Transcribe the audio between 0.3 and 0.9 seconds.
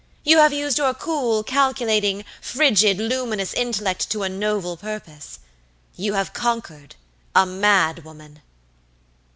have used